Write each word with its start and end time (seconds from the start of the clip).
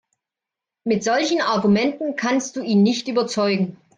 Mit 0.83 1.03
solchen 1.03 1.41
Argumenten 1.41 2.15
kannst 2.15 2.55
du 2.55 2.63
ihn 2.63 2.81
nicht 2.81 3.07
überzeugen. 3.07 3.77